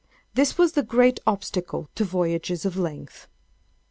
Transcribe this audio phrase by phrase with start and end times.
[0.33, 3.27] This was the great obstacle to voyages of length.